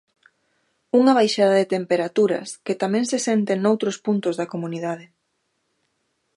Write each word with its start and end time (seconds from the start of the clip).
Unha 0.99 1.15
baixada 1.19 1.55
de 1.59 1.71
temperaturas 1.75 2.47
que 2.65 2.79
tamén 2.81 3.03
se 3.11 3.19
sente 3.27 3.53
noutros 3.55 3.95
puntos 4.05 4.37
da 4.39 4.49
comunidade. 4.53 5.05